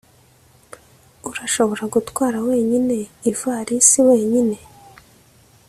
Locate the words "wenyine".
2.47-2.95, 4.07-4.57